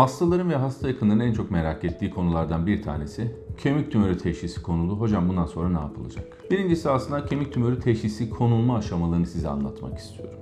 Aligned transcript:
Hastaların 0.00 0.50
ve 0.50 0.56
hasta 0.56 0.88
yakınlarının 0.88 1.24
en 1.24 1.32
çok 1.32 1.50
merak 1.50 1.84
ettiği 1.84 2.10
konulardan 2.10 2.66
bir 2.66 2.82
tanesi 2.82 3.36
kemik 3.58 3.92
tümörü 3.92 4.18
teşhisi 4.18 4.62
konulu. 4.62 5.00
Hocam 5.00 5.28
bundan 5.28 5.46
sonra 5.46 5.68
ne 5.68 5.78
yapılacak? 5.78 6.50
Birincisi 6.50 6.90
aslında 6.90 7.24
kemik 7.24 7.52
tümörü 7.52 7.80
teşhisi 7.80 8.30
konulma 8.30 8.76
aşamalarını 8.76 9.26
size 9.26 9.48
anlatmak 9.48 9.98
istiyorum. 9.98 10.38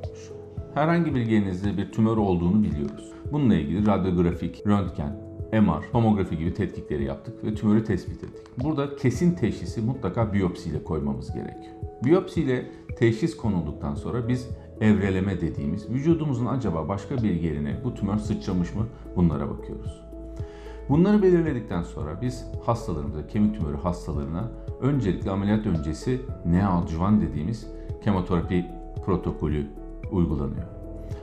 Herhangi 0.74 1.14
bir 1.14 1.26
yerinizde 1.26 1.76
bir 1.76 1.92
tümör 1.92 2.16
olduğunu 2.16 2.62
biliyoruz. 2.62 3.12
Bununla 3.32 3.54
ilgili 3.54 3.86
radyografik, 3.86 4.66
röntgen, 4.66 5.20
MR, 5.52 5.92
tomografi 5.92 6.38
gibi 6.38 6.54
tetkikleri 6.54 7.04
yaptık 7.04 7.44
ve 7.44 7.54
tümörü 7.54 7.84
tespit 7.84 8.24
ettik. 8.24 8.46
Burada 8.62 8.96
kesin 8.96 9.34
teşhisi 9.34 9.80
mutlaka 9.80 10.32
biyopsiyle 10.32 10.84
koymamız 10.84 11.32
gerekiyor. 11.34 11.74
Biyopsiyle 12.04 12.70
teşhis 12.98 13.36
konulduktan 13.36 13.94
sonra 13.94 14.28
biz 14.28 14.48
evreleme 14.80 15.40
dediğimiz 15.40 15.90
vücudumuzun 15.90 16.46
acaba 16.46 16.88
başka 16.88 17.16
bir 17.16 17.40
yerine 17.42 17.76
bu 17.84 17.94
tümör 17.94 18.18
sıçramış 18.18 18.74
mı 18.74 18.86
bunlara 19.16 19.50
bakıyoruz. 19.50 20.08
Bunları 20.88 21.22
belirledikten 21.22 21.82
sonra 21.82 22.18
biz 22.22 22.46
hastalarımıza, 22.66 23.26
kemik 23.26 23.58
tümörü 23.58 23.76
hastalarına 23.76 24.48
öncelikle 24.80 25.30
ameliyat 25.30 25.66
öncesi 25.66 26.20
neoadjuvan 26.46 27.20
dediğimiz 27.20 27.66
kemoterapi 28.04 28.66
protokolü 29.06 29.66
uygulanıyor. 30.10 30.66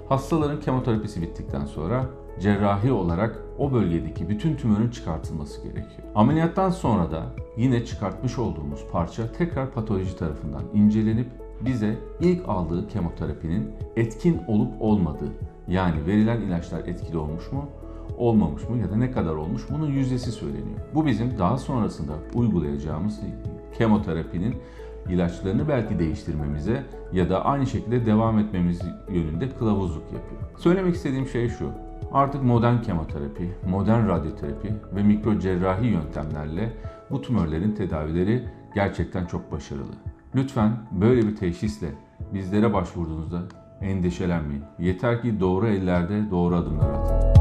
Hastaların 0.10 0.60
kemoterapisi 0.60 1.22
bittikten 1.22 1.66
sonra 1.66 2.06
cerrahi 2.40 2.92
olarak 2.92 3.40
o 3.58 3.74
bölgedeki 3.74 4.30
bütün 4.30 4.56
tümörün 4.56 4.90
çıkartılması 4.90 5.62
gerekiyor. 5.64 6.08
Ameliyattan 6.16 6.70
sonra 6.70 7.12
da 7.12 7.24
yine 7.58 7.86
çıkartmış 7.86 8.40
olduğumuz 8.40 8.86
parça 8.92 9.32
tekrar 9.32 9.72
patoloji 9.72 10.18
tarafından 10.18 10.64
incelenip 10.74 11.28
bize 11.62 11.96
ilk 12.20 12.50
aldığı 12.50 12.88
kemoterapinin 12.88 13.72
etkin 13.96 14.42
olup 14.48 14.72
olmadığı 14.80 15.32
yani 15.68 16.06
verilen 16.06 16.42
ilaçlar 16.42 16.80
etkili 16.80 17.18
olmuş 17.18 17.52
mu 17.52 17.66
olmamış 18.18 18.70
mı 18.70 18.78
ya 18.78 18.92
da 18.92 18.96
ne 18.96 19.12
kadar 19.12 19.36
olmuş 19.36 19.62
bunun 19.70 19.88
yüzdesi 19.88 20.32
söyleniyor. 20.32 20.80
Bu 20.94 21.06
bizim 21.06 21.38
daha 21.38 21.58
sonrasında 21.58 22.14
uygulayacağımız 22.34 23.20
kemoterapinin 23.78 24.56
ilaçlarını 25.10 25.68
belki 25.68 26.00
değiştirmemize 26.00 26.84
ya 27.14 27.30
da 27.30 27.46
aynı 27.46 27.68
şekilde 27.68 28.06
devam 28.06 28.40
etmemiz 28.40 28.82
yönünde 29.10 29.50
kılavuzluk 29.50 30.04
yapıyor. 30.04 30.42
Söylemek 30.58 30.96
istediğim 30.96 31.28
şey 31.28 31.50
şu. 31.50 31.70
Artık 32.12 32.44
modern 32.44 32.82
kemoterapi, 32.82 33.52
modern 33.70 34.08
radyoterapi 34.08 34.74
ve 34.96 35.04
mikro 35.04 35.40
cerrahi 35.40 35.88
yöntemlerle 35.88 36.74
bu 37.12 37.22
tümörlerin 37.22 37.72
tedavileri 37.72 38.44
gerçekten 38.76 39.26
çok 39.26 39.52
başarılı. 39.52 40.15
Lütfen 40.36 40.72
böyle 40.92 41.28
bir 41.28 41.36
teşhisle 41.36 41.88
bizlere 42.34 42.74
başvurduğunuzda 42.74 43.42
endişelenmeyin. 43.82 44.64
Yeter 44.80 45.22
ki 45.22 45.40
doğru 45.40 45.68
ellerde 45.68 46.32
doğru 46.32 46.56
adımlar 46.56 46.90
atın. 46.90 47.35